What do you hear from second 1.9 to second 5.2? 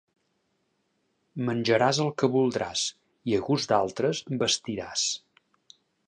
el que voldràs i, a gust d'altres, vestiràs.